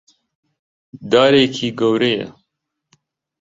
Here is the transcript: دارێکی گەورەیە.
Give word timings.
دارێکی 1.11 1.67
گەورەیە. 1.79 2.27